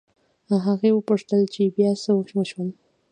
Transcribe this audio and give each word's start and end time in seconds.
هغې 0.67 0.89
وپوښتل 0.93 1.41
چې 1.53 1.73
بيا 1.75 1.91
څه 2.03 2.09
وشول 2.39 2.69